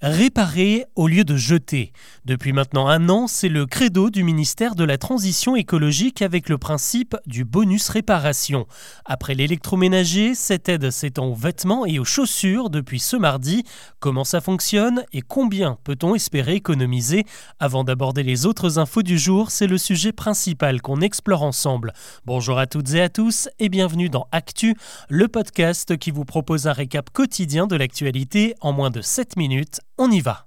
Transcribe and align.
Réparer 0.00 0.84
au 0.94 1.08
lieu 1.08 1.24
de 1.24 1.34
jeter. 1.34 1.92
Depuis 2.24 2.52
maintenant 2.52 2.86
un 2.86 3.08
an, 3.08 3.26
c'est 3.26 3.48
le 3.48 3.66
credo 3.66 4.10
du 4.10 4.22
ministère 4.22 4.76
de 4.76 4.84
la 4.84 4.96
Transition 4.96 5.56
écologique 5.56 6.22
avec 6.22 6.48
le 6.48 6.56
principe 6.56 7.16
du 7.26 7.44
bonus 7.44 7.88
réparation. 7.88 8.68
Après 9.04 9.34
l'électroménager, 9.34 10.36
cette 10.36 10.68
aide 10.68 10.92
s'étend 10.92 11.26
aux 11.26 11.34
vêtements 11.34 11.84
et 11.84 11.98
aux 11.98 12.04
chaussures 12.04 12.70
depuis 12.70 13.00
ce 13.00 13.16
mardi. 13.16 13.64
Comment 13.98 14.22
ça 14.22 14.40
fonctionne 14.40 15.02
et 15.12 15.20
combien 15.20 15.78
peut-on 15.82 16.14
espérer 16.14 16.54
économiser? 16.54 17.24
Avant 17.58 17.82
d'aborder 17.82 18.22
les 18.22 18.46
autres 18.46 18.78
infos 18.78 19.02
du 19.02 19.18
jour, 19.18 19.50
c'est 19.50 19.66
le 19.66 19.78
sujet 19.78 20.12
principal 20.12 20.80
qu'on 20.80 21.00
explore 21.00 21.42
ensemble. 21.42 21.92
Bonjour 22.24 22.60
à 22.60 22.68
toutes 22.68 22.94
et 22.94 23.02
à 23.02 23.08
tous 23.08 23.48
et 23.58 23.68
bienvenue 23.68 24.10
dans 24.10 24.28
Actu, 24.30 24.76
le 25.08 25.26
podcast 25.26 25.96
qui 25.96 26.12
vous 26.12 26.24
propose 26.24 26.68
un 26.68 26.72
récap 26.72 27.10
quotidien 27.10 27.66
de 27.66 27.74
l'actualité 27.74 28.54
en 28.60 28.72
moins 28.72 28.90
de 28.90 29.00
7 29.00 29.36
minutes 29.36 29.80
on 29.98 30.12
y 30.12 30.20
va. 30.22 30.46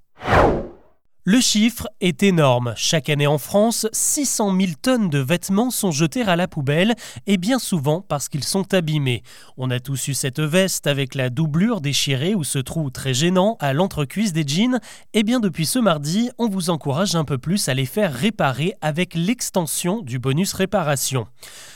Le 1.24 1.40
chiffre 1.40 1.88
est 2.00 2.24
énorme. 2.24 2.74
Chaque 2.76 3.08
année 3.08 3.28
en 3.28 3.38
France, 3.38 3.86
600 3.92 4.58
000 4.60 4.72
tonnes 4.82 5.08
de 5.08 5.20
vêtements 5.20 5.70
sont 5.70 5.92
jetées 5.92 6.24
à 6.24 6.36
la 6.36 6.48
poubelle, 6.48 6.96
et 7.28 7.38
bien 7.38 7.60
souvent 7.60 8.02
parce 8.02 8.28
qu'ils 8.28 8.44
sont 8.44 8.74
abîmés. 8.74 9.22
On 9.56 9.70
a 9.70 9.80
tous 9.80 10.08
eu 10.08 10.16
cette 10.16 10.40
veste 10.40 10.88
avec 10.88 11.14
la 11.14 11.30
doublure 11.30 11.80
déchirée 11.80 12.34
ou 12.34 12.44
ce 12.44 12.58
trou 12.58 12.90
très 12.90 13.14
gênant 13.14 13.56
à 13.60 13.74
l'entrecuisse 13.74 14.34
des 14.34 14.48
jeans. 14.48 14.80
Et 15.14 15.22
bien 15.22 15.40
depuis 15.40 15.68
ce 15.68 15.78
mardi, 15.78 16.32
on 16.40 16.50
vous 16.50 16.72
encourage 16.72 17.16
un 17.16 17.24
peu 17.24 17.38
plus 17.38 17.70
à 17.70 17.76
les 17.76 17.86
faire 17.86 18.12
réparer 18.12 18.74
avec 18.82 19.14
l'extension 19.14 20.02
du 20.02 20.18
bonus 20.18 20.54
réparation. 20.54 21.28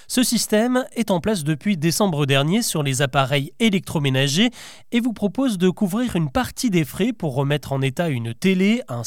Ce 0.08 0.24
système 0.24 0.86
est 0.96 1.10
en 1.10 1.20
place 1.20 1.44
depuis 1.44 1.78
décembre 1.78 2.26
dernier 2.26 2.62
sur 2.62 2.84
les 2.84 3.02
appareils 3.02 3.54
électroménagers 3.60 4.52
et 4.92 5.00
vous 5.00 5.14
propose 5.14 5.58
de 5.58 5.70
couvrir 5.70 6.16
une 6.16 6.30
partie 6.30 6.70
des 6.70 6.86
frais 6.86 7.12
pour 7.12 7.34
remettre 7.34 7.74
en 7.74 7.82
état 7.82 8.10
une 8.10 8.34
télé, 8.34 8.82
un 8.88 9.04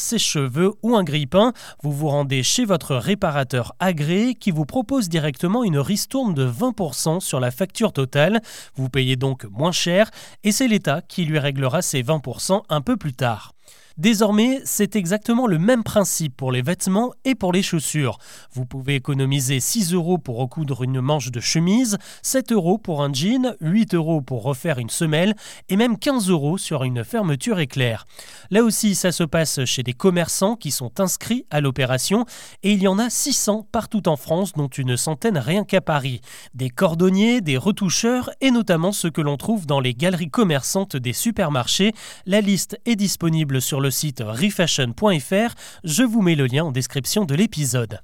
ou 0.83 0.95
un 0.95 1.03
grille-pain. 1.03 1.53
Vous 1.83 1.91
vous 1.91 2.07
rendez 2.07 2.43
chez 2.43 2.65
votre 2.65 2.95
réparateur 2.95 3.73
agréé 3.79 4.35
qui 4.35 4.51
vous 4.51 4.65
propose 4.65 5.09
directement 5.09 5.63
une 5.63 5.79
ristourne 5.79 6.33
de 6.33 6.47
20% 6.47 7.19
sur 7.19 7.39
la 7.39 7.51
facture 7.51 7.93
totale. 7.93 8.41
Vous 8.75 8.89
payez 8.89 9.15
donc 9.15 9.45
moins 9.45 9.71
cher 9.71 10.09
et 10.43 10.51
c'est 10.51 10.67
l'État 10.67 11.01
qui 11.01 11.25
lui 11.25 11.39
réglera 11.39 11.81
ces 11.81 12.03
20% 12.03 12.61
un 12.69 12.81
peu 12.81 12.97
plus 12.97 13.13
tard. 13.13 13.53
Désormais, 13.99 14.61
c'est 14.63 14.95
exactement 14.95 15.45
le 15.45 15.59
même 15.59 15.83
principe 15.83 16.37
pour 16.37 16.53
les 16.53 16.61
vêtements 16.61 17.11
et 17.25 17.35
pour 17.35 17.51
les 17.51 17.61
chaussures. 17.61 18.17
Vous 18.53 18.65
pouvez 18.65 18.95
économiser 18.95 19.59
6 19.59 19.93
euros 19.93 20.17
pour 20.17 20.37
recoudre 20.37 20.83
une 20.83 21.01
manche 21.01 21.31
de 21.31 21.41
chemise, 21.41 21.97
7 22.21 22.53
euros 22.53 22.77
pour 22.77 23.03
un 23.03 23.11
jean, 23.11 23.57
8 23.59 23.95
euros 23.95 24.21
pour 24.21 24.43
refaire 24.43 24.79
une 24.79 24.89
semelle 24.89 25.35
et 25.67 25.75
même 25.75 25.97
15 25.97 26.29
euros 26.29 26.57
sur 26.57 26.85
une 26.85 27.03
fermeture 27.03 27.59
éclair. 27.59 28.07
Là 28.51 28.63
aussi, 28.63 28.95
ça 28.95 29.11
se 29.11 29.25
passe 29.25 29.65
chez 29.65 29.83
des 29.83 29.91
commerçants 29.91 30.55
qui 30.55 30.71
sont 30.71 31.01
inscrits 31.01 31.45
à 31.49 31.59
l'opération 31.59 32.25
et 32.63 32.71
il 32.71 32.81
y 32.81 32.87
en 32.87 32.99
a 32.99 33.09
600 33.09 33.67
partout 33.69 34.07
en 34.07 34.15
France, 34.15 34.53
dont 34.53 34.69
une 34.69 34.95
centaine 34.95 35.37
rien 35.37 35.65
qu'à 35.65 35.81
Paris. 35.81 36.21
Des 36.53 36.69
cordonniers, 36.69 37.41
des 37.41 37.57
retoucheurs 37.57 38.29
et 38.39 38.51
notamment 38.51 38.93
ceux 38.93 39.11
que 39.11 39.19
l'on 39.19 39.35
trouve 39.35 39.65
dans 39.65 39.81
les 39.81 39.93
galeries 39.93 40.29
commerçantes 40.29 40.95
des 40.95 41.11
supermarchés. 41.11 41.91
La 42.25 42.39
liste 42.39 42.79
est 42.85 42.95
disponible 42.95 43.61
sur 43.61 43.81
le 43.81 43.88
site 43.89 44.23
refashion.fr. 44.25 45.55
Je 45.83 46.03
vous 46.03 46.21
mets 46.21 46.35
le 46.35 46.45
lien 46.45 46.65
en 46.65 46.71
description 46.71 47.25
de 47.25 47.35
l'épisode. 47.35 48.01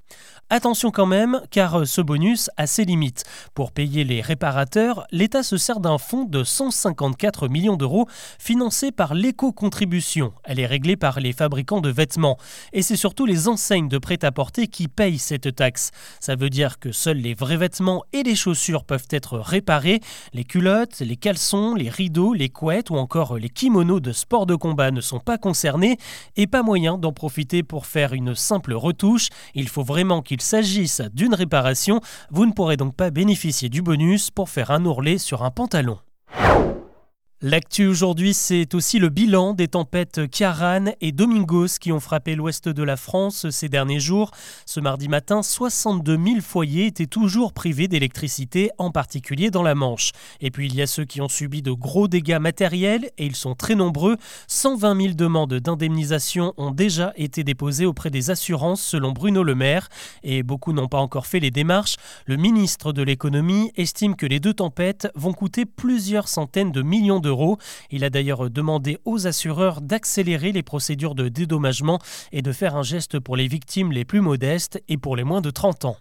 Attention 0.52 0.92
quand 0.92 1.08
même, 1.08 1.42
car 1.50 1.88
ce 1.88 2.02
bonus 2.02 2.52
a 2.56 2.68
ses 2.68 2.86
limites. 2.86 3.24
Pour 3.56 3.72
payer 3.72 4.04
les 4.04 4.22
réparateurs, 4.22 5.08
l'État 5.12 5.42
se 5.42 5.58
sert 5.58 5.80
d'un 5.80 5.98
fonds 5.98 6.24
de 6.24 6.44
154 6.44 7.48
millions 7.48 7.78
d'euros 7.78 8.08
financé 8.38 8.92
par 8.92 9.16
l'éco-contribution. 9.16 10.34
Elle 10.44 10.60
est 10.60 10.68
réglée 10.68 10.98
par 10.98 11.20
les 11.20 11.34
fabricants 11.34 11.82
de 11.82 11.90
vêtements. 11.90 12.38
Et 12.74 12.84
c'est 12.84 12.96
surtout 12.96 13.26
les 13.26 13.48
enseignes 13.48 13.88
de 13.88 13.98
prêt-à-porter 13.98 14.68
qui 14.68 14.88
payent 14.88 15.18
cette 15.18 15.56
taxe. 15.56 15.90
Ça 16.20 16.36
veut 16.36 16.52
dire 16.52 16.78
que 16.78 16.92
seuls 16.92 17.18
les 17.18 17.34
vrais 17.34 17.58
vêtements 17.58 18.04
et 18.14 18.22
les 18.22 18.36
chaussures 18.36 18.84
peuvent 18.84 19.08
être 19.10 19.40
réparés. 19.40 20.00
Les 20.34 20.44
culottes, 20.44 21.00
les 21.00 21.18
caleçons, 21.18 21.74
les 21.74 21.90
rideaux, 21.90 22.36
les 22.36 22.50
couettes 22.50 22.92
ou 22.92 22.98
encore 22.98 23.40
les 23.40 23.50
kimonos 23.50 24.00
de 24.00 24.12
sport 24.12 24.46
de 24.46 24.54
combat 24.54 24.92
ne 24.92 25.02
sont 25.02 25.20
pas 25.20 25.40
concernés 25.40 25.98
et 26.38 26.46
pas 26.46 26.62
moyen 26.62 27.00
d'en 27.00 27.14
profiter 27.14 27.64
pour 27.64 27.88
faire 27.88 28.14
une 28.14 28.36
simple 28.36 28.74
retouche. 28.74 29.30
Il 29.56 29.70
faut 29.70 29.84
vraiment 29.84 30.22
qu'il 30.36 30.42
s'agisse 30.42 31.02
d'une 31.14 31.34
réparation, 31.34 32.02
vous 32.30 32.46
ne 32.46 32.52
pourrez 32.52 32.76
donc 32.76 32.94
pas 32.94 33.10
bénéficier 33.10 33.70
du 33.70 33.82
bonus 33.82 34.32
pour 34.32 34.50
faire 34.50 34.72
un 34.72 34.84
ourlet 34.86 35.18
sur 35.18 35.44
un 35.44 35.52
pantalon. 35.52 35.98
L'actu 37.48 37.86
aujourd'hui, 37.86 38.34
c'est 38.34 38.74
aussi 38.74 38.98
le 38.98 39.10
bilan 39.10 39.54
des 39.54 39.68
tempêtes 39.68 40.28
Kiaran 40.32 40.86
et 41.00 41.12
Domingos 41.12 41.78
qui 41.80 41.92
ont 41.92 42.00
frappé 42.00 42.34
l'ouest 42.34 42.68
de 42.70 42.82
la 42.82 42.98
France 42.98 43.52
ces 43.52 43.70
derniers 43.70 44.00
jours. 44.00 44.32
Ce 44.66 44.80
mardi 44.80 45.08
matin, 45.08 45.44
62 45.44 46.18
000 46.18 46.42
foyers 46.42 46.88
étaient 46.88 47.06
toujours 47.06 47.54
privés 47.54 47.88
d'électricité, 47.88 48.72
en 48.80 48.90
particulier 48.90 49.52
dans 49.52 49.62
la 49.62 49.76
Manche. 49.76 50.10
Et 50.42 50.50
puis 50.50 50.66
il 50.66 50.74
y 50.74 50.82
a 50.82 50.88
ceux 50.88 51.06
qui 51.06 51.22
ont 51.22 51.30
subi 51.30 51.62
de 51.62 51.72
gros 51.72 52.08
dégâts 52.08 52.40
matériels, 52.40 53.12
et 53.20 53.28
ils 53.28 53.36
sont 53.36 53.54
très 53.54 53.76
nombreux. 53.76 54.18
120 54.48 55.00
000 55.00 55.14
demandes 55.14 55.54
d'indemnisation 55.54 56.56
ont 56.58 56.72
déjà 56.72 57.14
été 57.16 57.44
déposées 57.44 57.86
auprès 57.86 58.10
des 58.10 58.32
assurances, 58.32 58.82
selon 58.82 59.12
Bruno 59.12 59.44
Le 59.44 59.54
Maire, 59.54 59.90
et 60.24 60.42
beaucoup 60.42 60.74
n'ont 60.74 60.88
pas 60.88 60.98
encore 60.98 61.28
fait 61.28 61.40
les 61.40 61.52
démarches. 61.52 61.98
Le 62.26 62.38
ministre 62.38 62.92
de 62.92 63.04
l'économie 63.04 63.72
estime 63.76 64.16
que 64.16 64.26
les 64.26 64.40
deux 64.40 64.56
tempêtes 64.56 65.10
vont 65.14 65.34
coûter 65.34 65.66
plusieurs 65.66 66.28
centaines 66.28 66.72
de 66.72 66.82
millions 66.82 67.20
d'euros 67.20 67.35
il 67.92 68.04
a 68.04 68.10
d'ailleurs 68.10 68.50
demandé 68.50 68.98
aux 69.06 69.28
assureurs 69.28 69.82
d'accélérer 69.82 70.52
les 70.52 70.64
procédures 70.64 71.16
de 71.16 71.30
dédommagement 71.30 72.00
et 72.32 72.42
de 72.42 72.52
faire 72.52 72.76
un 72.76 72.84
geste 72.84 73.20
pour 73.20 73.36
les 73.36 73.48
victimes 73.48 73.92
les 73.92 74.06
plus 74.06 74.22
modestes 74.22 74.82
et 74.88 74.98
pour 74.98 75.16
les 75.16 75.24
moins 75.24 75.42
de 75.42 75.52
30 75.52 75.86
ans. 75.86 75.98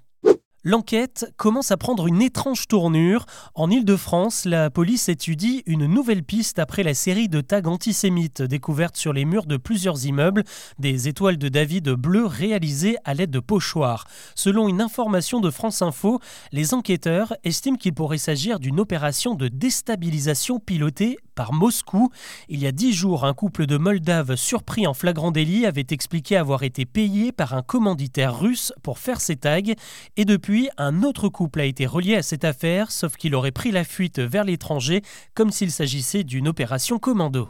L'enquête 0.67 1.31
commence 1.37 1.71
à 1.73 1.77
prendre 1.77 2.07
une 2.07 2.23
étrange 2.23 2.69
tournure. 2.69 3.27
En 3.55 3.71
Ile-de-France, 3.71 4.47
la 4.47 4.71
police 4.71 5.11
étudie 5.11 5.63
une 5.67 5.85
nouvelle 5.85 6.23
piste 6.23 6.59
après 6.59 6.83
la 6.83 6.95
série 6.95 7.29
de 7.29 7.43
tags 7.43 7.67
antisémites 7.67 8.41
découvertes 8.41 8.97
sur 8.97 9.13
les 9.13 9.27
murs 9.27 9.45
de 9.45 9.59
plusieurs 9.59 10.07
immeubles, 10.07 10.43
des 10.79 11.07
étoiles 11.07 11.37
de 11.37 11.51
David 11.51 11.91
bleues 11.91 12.25
réalisées 12.25 12.97
à 13.05 13.13
l'aide 13.13 13.31
de 13.31 13.41
pochoirs. 13.41 14.07
Selon 14.35 14.67
une 14.67 14.81
information 14.81 15.41
de 15.41 15.51
France 15.51 15.83
Info, 15.83 16.19
les 16.51 16.73
enquêteurs 16.73 17.35
estiment 17.45 17.77
qu'il 17.77 17.93
pourrait 17.93 18.17
s'agir 18.17 18.59
d'une 18.59 18.81
opération 18.81 19.35
de 19.35 19.49
déstabilisation 19.49 20.61
pilotée 20.61 21.19
par 21.35 21.53
Moscou. 21.53 22.11
Il 22.49 22.61
y 22.61 22.67
a 22.67 22.73
dix 22.73 22.93
jours, 22.93 23.25
un 23.25 23.35
couple 23.35 23.67
de 23.67 23.77
Moldaves 23.77 24.37
surpris 24.37 24.87
en 24.87 24.95
flagrant 24.95 25.31
délit 25.31 25.67
avait 25.67 25.87
expliqué 25.91 26.37
avoir 26.37 26.63
été 26.63 26.85
payé 26.85 27.33
par 27.33 27.55
un 27.55 27.63
commanditaire 27.63 28.39
russe 28.39 28.73
pour 28.83 28.99
faire 28.99 29.21
ces 29.21 29.37
tags. 29.37 29.61
Et 30.17 30.25
depuis, 30.25 30.69
un 30.79 31.03
autre 31.03 31.29
couple 31.29 31.61
a 31.61 31.65
été 31.65 31.87
relié 31.87 32.17
à 32.17 32.23
cette 32.23 32.45
affaire, 32.45 32.91
sauf 32.91 33.17
qu'il 33.17 33.35
aurait 33.35 33.53
pris 33.53 33.71
la 33.71 33.85
fuite 33.85 34.19
vers 34.19 34.45
l'étranger, 34.45 35.03
comme 35.35 35.51
s'il 35.51 35.71
s'agissait 35.71 36.25
d'une 36.25 36.49
opération 36.49 36.99
commando. 36.99 37.49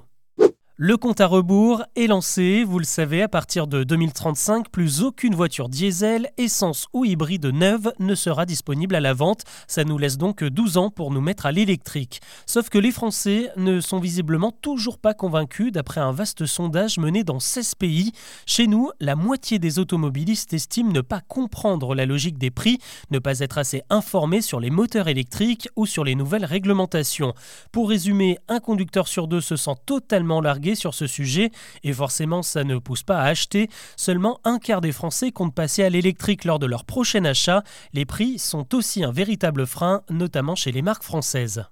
Le 0.76 0.96
compte 0.96 1.20
à 1.20 1.28
rebours 1.28 1.84
est 1.94 2.08
lancé, 2.08 2.64
vous 2.64 2.80
le 2.80 2.84
savez, 2.84 3.22
à 3.22 3.28
partir 3.28 3.68
de 3.68 3.84
2035, 3.84 4.70
plus 4.70 5.04
aucune 5.04 5.36
voiture 5.36 5.68
diesel, 5.68 6.32
essence 6.36 6.88
ou 6.92 7.04
hybride 7.04 7.46
neuve 7.46 7.92
ne 8.00 8.16
sera 8.16 8.44
disponible 8.44 8.96
à 8.96 9.00
la 9.00 9.14
vente. 9.14 9.44
Ça 9.68 9.84
nous 9.84 9.98
laisse 9.98 10.18
donc 10.18 10.42
12 10.42 10.76
ans 10.76 10.90
pour 10.90 11.12
nous 11.12 11.20
mettre 11.20 11.46
à 11.46 11.52
l'électrique. 11.52 12.20
Sauf 12.44 12.70
que 12.70 12.78
les 12.78 12.90
Français 12.90 13.52
ne 13.56 13.78
sont 13.78 14.00
visiblement 14.00 14.50
toujours 14.50 14.98
pas 14.98 15.14
convaincus 15.14 15.70
d'après 15.70 16.00
un 16.00 16.10
vaste 16.10 16.44
sondage 16.44 16.98
mené 16.98 17.22
dans 17.22 17.38
16 17.38 17.76
pays. 17.76 18.10
Chez 18.44 18.66
nous, 18.66 18.90
la 18.98 19.14
moitié 19.14 19.60
des 19.60 19.78
automobilistes 19.78 20.54
estiment 20.54 20.90
ne 20.90 21.02
pas 21.02 21.20
comprendre 21.20 21.94
la 21.94 22.04
logique 22.04 22.36
des 22.36 22.50
prix, 22.50 22.80
ne 23.12 23.20
pas 23.20 23.38
être 23.38 23.58
assez 23.58 23.82
informés 23.90 24.42
sur 24.42 24.58
les 24.58 24.70
moteurs 24.70 25.06
électriques 25.06 25.68
ou 25.76 25.86
sur 25.86 26.02
les 26.02 26.16
nouvelles 26.16 26.44
réglementations. 26.44 27.32
Pour 27.70 27.90
résumer, 27.90 28.38
un 28.48 28.58
conducteur 28.58 29.06
sur 29.06 29.28
deux 29.28 29.40
se 29.40 29.54
sent 29.54 29.76
totalement 29.86 30.40
largué 30.40 30.63
sur 30.74 30.94
ce 30.94 31.06
sujet 31.06 31.50
et 31.82 31.92
forcément 31.92 32.42
ça 32.42 32.64
ne 32.64 32.78
pousse 32.78 33.02
pas 33.02 33.18
à 33.18 33.26
acheter. 33.26 33.68
Seulement 33.96 34.40
un 34.44 34.58
quart 34.58 34.80
des 34.80 34.92
Français 34.92 35.30
comptent 35.30 35.54
passer 35.54 35.84
à 35.84 35.90
l'électrique 35.90 36.44
lors 36.44 36.58
de 36.58 36.66
leur 36.66 36.86
prochain 36.86 37.26
achat. 37.26 37.62
Les 37.92 38.06
prix 38.06 38.38
sont 38.38 38.74
aussi 38.74 39.04
un 39.04 39.12
véritable 39.12 39.66
frein, 39.66 40.00
notamment 40.08 40.54
chez 40.54 40.72
les 40.72 40.82
marques 40.82 41.04
françaises. 41.04 41.64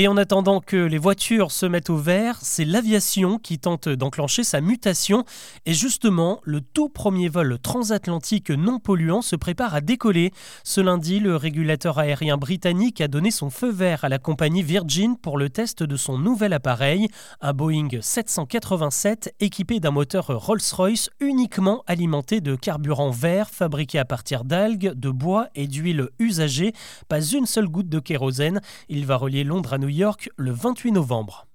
Et 0.00 0.06
en 0.06 0.16
attendant 0.16 0.60
que 0.60 0.76
les 0.76 0.96
voitures 0.96 1.50
se 1.50 1.66
mettent 1.66 1.90
au 1.90 1.96
vert, 1.96 2.38
c'est 2.40 2.64
l'aviation 2.64 3.40
qui 3.40 3.58
tente 3.58 3.88
d'enclencher 3.88 4.44
sa 4.44 4.60
mutation. 4.60 5.24
Et 5.66 5.74
justement, 5.74 6.40
le 6.44 6.60
tout 6.60 6.88
premier 6.88 7.28
vol 7.28 7.58
transatlantique 7.58 8.50
non 8.50 8.78
polluant 8.78 9.22
se 9.22 9.34
prépare 9.34 9.74
à 9.74 9.80
décoller. 9.80 10.30
Ce 10.62 10.80
lundi, 10.80 11.18
le 11.18 11.34
régulateur 11.34 11.98
aérien 11.98 12.36
britannique 12.36 13.00
a 13.00 13.08
donné 13.08 13.32
son 13.32 13.50
feu 13.50 13.72
vert 13.72 14.04
à 14.04 14.08
la 14.08 14.20
compagnie 14.20 14.62
Virgin 14.62 15.16
pour 15.16 15.36
le 15.36 15.50
test 15.50 15.82
de 15.82 15.96
son 15.96 16.16
nouvel 16.16 16.52
appareil, 16.52 17.08
un 17.40 17.52
Boeing 17.52 17.88
787 18.00 19.34
équipé 19.40 19.80
d'un 19.80 19.90
moteur 19.90 20.28
Rolls-Royce 20.28 21.10
uniquement 21.18 21.82
alimenté 21.88 22.40
de 22.40 22.54
carburant 22.54 23.10
vert 23.10 23.50
fabriqué 23.50 23.98
à 23.98 24.04
partir 24.04 24.44
d'algues, 24.44 24.92
de 24.94 25.10
bois 25.10 25.48
et 25.56 25.66
d'huile 25.66 26.10
usagée. 26.20 26.72
Pas 27.08 27.20
une 27.20 27.46
seule 27.46 27.66
goutte 27.66 27.88
de 27.88 27.98
kérosène. 27.98 28.60
Il 28.88 29.04
va 29.04 29.16
relier 29.16 29.42
Londres 29.42 29.72
à 29.72 29.78
New 29.78 29.87
York 29.88 30.30
le 30.36 30.52
28 30.52 30.92
novembre. 30.92 31.47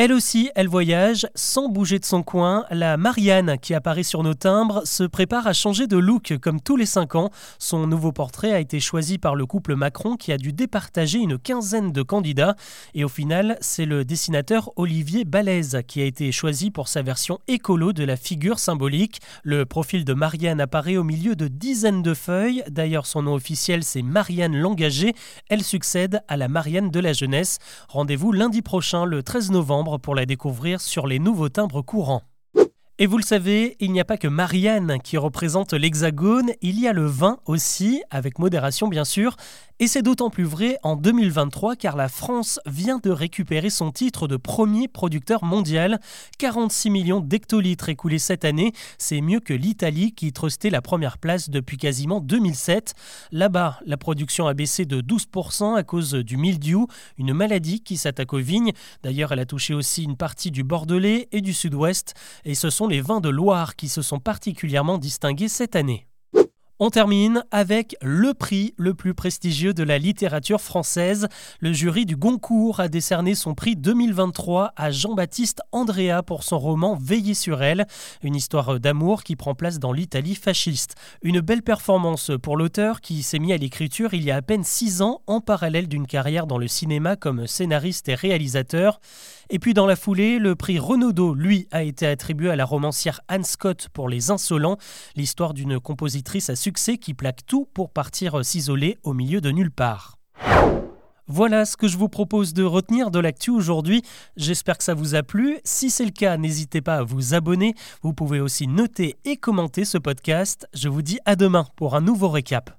Elle 0.00 0.12
aussi, 0.12 0.48
elle 0.54 0.68
voyage 0.68 1.26
sans 1.34 1.68
bouger 1.68 1.98
de 1.98 2.04
son 2.04 2.22
coin. 2.22 2.66
La 2.70 2.96
Marianne 2.96 3.56
qui 3.60 3.74
apparaît 3.74 4.04
sur 4.04 4.22
nos 4.22 4.34
timbres 4.34 4.82
se 4.84 5.02
prépare 5.02 5.48
à 5.48 5.52
changer 5.52 5.88
de 5.88 5.96
look 5.96 6.38
comme 6.40 6.60
tous 6.60 6.76
les 6.76 6.86
5 6.86 7.16
ans. 7.16 7.30
Son 7.58 7.84
nouveau 7.88 8.12
portrait 8.12 8.52
a 8.52 8.60
été 8.60 8.78
choisi 8.78 9.18
par 9.18 9.34
le 9.34 9.44
couple 9.44 9.74
Macron 9.74 10.14
qui 10.14 10.30
a 10.30 10.36
dû 10.36 10.52
départager 10.52 11.18
une 11.18 11.36
quinzaine 11.36 11.90
de 11.90 12.02
candidats. 12.02 12.54
Et 12.94 13.02
au 13.02 13.08
final, 13.08 13.58
c'est 13.60 13.86
le 13.86 14.04
dessinateur 14.04 14.70
Olivier 14.76 15.24
Balèze 15.24 15.80
qui 15.88 16.00
a 16.00 16.04
été 16.04 16.30
choisi 16.30 16.70
pour 16.70 16.86
sa 16.86 17.02
version 17.02 17.40
écolo 17.48 17.92
de 17.92 18.04
la 18.04 18.14
figure 18.14 18.60
symbolique. 18.60 19.18
Le 19.42 19.66
profil 19.66 20.04
de 20.04 20.14
Marianne 20.14 20.60
apparaît 20.60 20.96
au 20.96 21.02
milieu 21.02 21.34
de 21.34 21.48
dizaines 21.48 22.02
de 22.02 22.14
feuilles. 22.14 22.62
D'ailleurs, 22.70 23.06
son 23.06 23.22
nom 23.22 23.34
officiel, 23.34 23.82
c'est 23.82 24.02
Marianne 24.02 24.56
Langagé. 24.56 25.14
Elle 25.48 25.64
succède 25.64 26.22
à 26.28 26.36
la 26.36 26.46
Marianne 26.46 26.92
de 26.92 27.00
la 27.00 27.12
jeunesse. 27.12 27.58
Rendez-vous 27.88 28.30
lundi 28.30 28.62
prochain, 28.62 29.04
le 29.04 29.24
13 29.24 29.50
novembre 29.50 29.87
pour 29.96 30.14
la 30.14 30.26
découvrir 30.26 30.82
sur 30.82 31.06
les 31.06 31.18
nouveaux 31.18 31.48
timbres 31.48 31.80
courants. 31.80 32.22
Et 33.00 33.06
vous 33.06 33.16
le 33.16 33.22
savez, 33.22 33.76
il 33.78 33.92
n'y 33.92 34.00
a 34.00 34.04
pas 34.04 34.16
que 34.16 34.26
Marianne 34.26 34.98
qui 35.04 35.18
représente 35.18 35.72
l'Hexagone, 35.72 36.50
il 36.62 36.80
y 36.80 36.88
a 36.88 36.92
le 36.92 37.06
vin 37.06 37.38
aussi, 37.46 38.02
avec 38.10 38.40
modération 38.40 38.88
bien 38.88 39.04
sûr, 39.04 39.36
et 39.80 39.86
c'est 39.86 40.02
d'autant 40.02 40.28
plus 40.28 40.42
vrai 40.42 40.76
en 40.82 40.96
2023 40.96 41.76
car 41.76 41.96
la 41.96 42.08
France 42.08 42.58
vient 42.66 42.98
de 42.98 43.10
récupérer 43.10 43.70
son 43.70 43.92
titre 43.92 44.26
de 44.26 44.36
premier 44.36 44.88
producteur 44.88 45.44
mondial. 45.44 46.00
46 46.38 46.90
millions 46.90 47.20
d'hectolitres 47.20 47.88
écoulés 47.88 48.18
cette 48.18 48.44
année, 48.44 48.72
c'est 48.98 49.20
mieux 49.20 49.38
que 49.38 49.54
l'Italie 49.54 50.12
qui 50.16 50.32
trustait 50.32 50.70
la 50.70 50.82
première 50.82 51.18
place 51.18 51.48
depuis 51.48 51.76
quasiment 51.76 52.20
2007. 52.20 52.94
Là-bas, 53.30 53.78
la 53.86 53.96
production 53.96 54.48
a 54.48 54.54
baissé 54.54 54.84
de 54.84 55.00
12% 55.00 55.76
à 55.76 55.84
cause 55.84 56.14
du 56.14 56.36
mildiou, 56.36 56.88
une 57.16 57.32
maladie 57.32 57.80
qui 57.80 57.96
s'attaque 57.96 58.32
aux 58.32 58.38
vignes. 58.38 58.72
D'ailleurs, 59.04 59.30
elle 59.30 59.38
a 59.38 59.46
touché 59.46 59.74
aussi 59.74 60.02
une 60.02 60.16
partie 60.16 60.50
du 60.50 60.64
Bordelais 60.64 61.28
et 61.30 61.40
du 61.40 61.52
Sud-Ouest, 61.52 62.14
et 62.44 62.56
ce 62.56 62.68
les 62.88 63.00
vins 63.00 63.20
de 63.20 63.28
Loire 63.28 63.76
qui 63.76 63.88
se 63.88 64.02
sont 64.02 64.18
particulièrement 64.18 64.98
distingués 64.98 65.48
cette 65.48 65.76
année. 65.76 66.08
On 66.80 66.90
termine 66.90 67.42
avec 67.50 67.96
le 68.02 68.34
prix 68.34 68.72
le 68.76 68.94
plus 68.94 69.12
prestigieux 69.12 69.74
de 69.74 69.82
la 69.82 69.98
littérature 69.98 70.60
française. 70.60 71.26
Le 71.58 71.72
jury 71.72 72.06
du 72.06 72.14
Goncourt 72.14 72.78
a 72.78 72.86
décerné 72.86 73.34
son 73.34 73.56
prix 73.56 73.74
2023 73.74 74.74
à 74.76 74.92
Jean-Baptiste 74.92 75.60
Andrea 75.72 76.22
pour 76.24 76.44
son 76.44 76.56
roman 76.56 76.96
Veiller 77.00 77.34
sur 77.34 77.64
elle, 77.64 77.88
une 78.22 78.36
histoire 78.36 78.78
d'amour 78.78 79.24
qui 79.24 79.34
prend 79.34 79.56
place 79.56 79.80
dans 79.80 79.92
l'Italie 79.92 80.36
fasciste. 80.36 80.94
Une 81.22 81.40
belle 81.40 81.62
performance 81.62 82.30
pour 82.40 82.56
l'auteur 82.56 83.00
qui 83.00 83.24
s'est 83.24 83.40
mis 83.40 83.52
à 83.52 83.56
l'écriture 83.56 84.14
il 84.14 84.22
y 84.22 84.30
a 84.30 84.36
à 84.36 84.42
peine 84.42 84.62
six 84.62 85.02
ans 85.02 85.22
en 85.26 85.40
parallèle 85.40 85.88
d'une 85.88 86.06
carrière 86.06 86.46
dans 86.46 86.58
le 86.58 86.68
cinéma 86.68 87.16
comme 87.16 87.48
scénariste 87.48 88.08
et 88.08 88.14
réalisateur. 88.14 89.00
Et 89.50 89.58
puis 89.58 89.72
dans 89.72 89.86
la 89.86 89.96
foulée, 89.96 90.38
le 90.38 90.54
prix 90.54 90.78
Renaudot, 90.78 91.34
lui, 91.34 91.68
a 91.70 91.82
été 91.82 92.06
attribué 92.06 92.50
à 92.50 92.56
la 92.56 92.66
romancière 92.66 93.20
Anne 93.28 93.44
Scott 93.44 93.88
pour 93.92 94.08
Les 94.08 94.30
Insolents, 94.30 94.76
l'histoire 95.16 95.54
d'une 95.54 95.80
compositrice 95.80 96.50
à 96.50 96.56
succès 96.56 96.98
qui 96.98 97.14
plaque 97.14 97.46
tout 97.46 97.66
pour 97.72 97.90
partir 97.90 98.44
s'isoler 98.44 98.98
au 99.04 99.14
milieu 99.14 99.40
de 99.40 99.50
nulle 99.50 99.70
part. 99.70 100.18
Voilà 101.30 101.66
ce 101.66 101.76
que 101.76 101.88
je 101.88 101.98
vous 101.98 102.08
propose 102.08 102.54
de 102.54 102.64
retenir 102.64 103.10
de 103.10 103.18
l'actu 103.18 103.50
aujourd'hui. 103.50 104.02
J'espère 104.36 104.78
que 104.78 104.84
ça 104.84 104.94
vous 104.94 105.14
a 105.14 105.22
plu. 105.22 105.58
Si 105.62 105.90
c'est 105.90 106.06
le 106.06 106.10
cas, 106.10 106.38
n'hésitez 106.38 106.80
pas 106.80 106.96
à 106.96 107.02
vous 107.02 107.34
abonner. 107.34 107.74
Vous 108.02 108.14
pouvez 108.14 108.40
aussi 108.40 108.66
noter 108.66 109.16
et 109.26 109.36
commenter 109.36 109.84
ce 109.84 109.98
podcast. 109.98 110.66
Je 110.72 110.88
vous 110.88 111.02
dis 111.02 111.18
à 111.26 111.36
demain 111.36 111.66
pour 111.76 111.94
un 111.94 112.00
nouveau 112.00 112.30
récap. 112.30 112.77